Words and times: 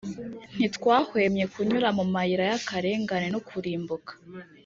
Ntitwahwemye 0.55 1.45
kunyura 1.53 1.87
mu 1.97 2.03
mayira 2.13 2.43
y’akarengane 2.49 3.27
n’ukurimbuka, 3.29 4.11